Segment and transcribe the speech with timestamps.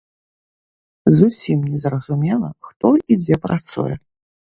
[1.19, 3.95] Зусім не зразумела, хто і дзе працуе.